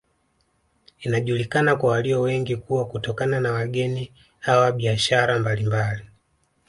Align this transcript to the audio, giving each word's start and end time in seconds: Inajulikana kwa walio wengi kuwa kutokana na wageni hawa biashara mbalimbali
Inajulikana 0.99 1.75
kwa 1.75 1.89
walio 1.91 2.21
wengi 2.21 2.55
kuwa 2.55 2.85
kutokana 2.87 3.39
na 3.39 3.51
wageni 3.53 4.11
hawa 4.39 4.71
biashara 4.71 5.39
mbalimbali 5.39 6.03